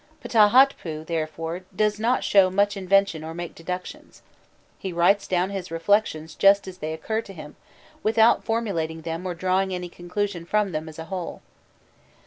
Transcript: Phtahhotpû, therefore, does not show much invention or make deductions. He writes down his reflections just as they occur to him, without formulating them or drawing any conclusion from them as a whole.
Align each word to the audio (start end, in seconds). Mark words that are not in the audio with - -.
Phtahhotpû, 0.25 1.05
therefore, 1.05 1.61
does 1.75 1.99
not 1.99 2.23
show 2.23 2.49
much 2.49 2.75
invention 2.75 3.23
or 3.23 3.35
make 3.35 3.53
deductions. 3.53 4.23
He 4.79 4.91
writes 4.91 5.27
down 5.27 5.51
his 5.51 5.69
reflections 5.69 6.33
just 6.33 6.67
as 6.67 6.79
they 6.79 6.91
occur 6.91 7.21
to 7.21 7.33
him, 7.33 7.55
without 8.01 8.43
formulating 8.43 9.01
them 9.01 9.27
or 9.27 9.35
drawing 9.35 9.75
any 9.75 9.89
conclusion 9.89 10.43
from 10.43 10.71
them 10.71 10.89
as 10.89 10.97
a 10.97 11.05
whole. 11.13 11.43